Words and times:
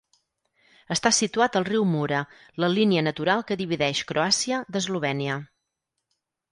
Està 0.95 1.11
situat 1.17 1.59
al 1.59 1.67
riu 1.67 1.85
Mura, 1.91 2.21
la 2.65 2.71
línia 2.79 3.05
natural 3.11 3.47
que 3.51 3.61
divideix 3.63 4.05
Croàcia 4.13 4.65
d'Eslovènia. 4.75 5.41